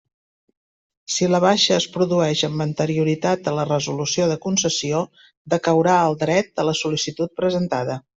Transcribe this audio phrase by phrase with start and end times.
[1.15, 5.03] Si la baixa es produeix amb anterioritat a la resolució de concessió,
[5.55, 7.99] decaurà el dret a la sol·licitud presentada.